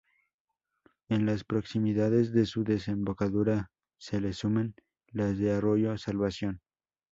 [1.09, 3.69] En las proximidades de su desembocadura,
[3.99, 4.73] se le suman
[5.11, 6.59] las del arroyo Salvación.